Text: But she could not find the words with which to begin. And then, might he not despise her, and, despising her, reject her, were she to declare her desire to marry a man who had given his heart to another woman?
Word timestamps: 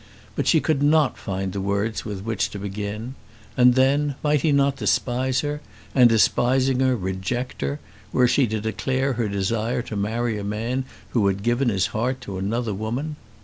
But 0.35 0.47
she 0.47 0.59
could 0.61 0.81
not 0.81 1.15
find 1.15 1.53
the 1.53 1.61
words 1.61 2.03
with 2.05 2.25
which 2.25 2.49
to 2.49 2.57
begin. 2.57 3.13
And 3.55 3.75
then, 3.75 4.15
might 4.23 4.41
he 4.41 4.51
not 4.51 4.77
despise 4.77 5.41
her, 5.41 5.61
and, 5.93 6.09
despising 6.09 6.79
her, 6.79 6.95
reject 6.95 7.61
her, 7.61 7.79
were 8.11 8.27
she 8.27 8.47
to 8.47 8.59
declare 8.59 9.13
her 9.13 9.29
desire 9.29 9.83
to 9.83 9.95
marry 9.95 10.39
a 10.39 10.43
man 10.43 10.85
who 11.09 11.27
had 11.27 11.43
given 11.43 11.69
his 11.69 11.85
heart 11.93 12.19
to 12.21 12.39
another 12.39 12.73
woman? 12.73 13.15